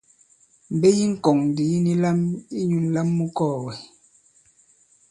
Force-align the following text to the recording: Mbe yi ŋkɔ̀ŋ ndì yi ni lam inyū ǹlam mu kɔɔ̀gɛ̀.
Mbe 0.75 0.87
yi 0.97 1.05
ŋkɔ̀ŋ 1.13 1.37
ndì 1.49 1.63
yi 1.71 1.77
ni 1.85 1.93
lam 2.03 2.19
inyū 2.59 2.77
ǹlam 2.85 3.07
mu 3.17 3.25
kɔɔ̀gɛ̀. 3.37 3.77